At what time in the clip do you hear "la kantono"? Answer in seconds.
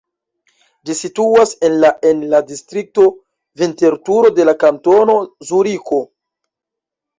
4.51-5.21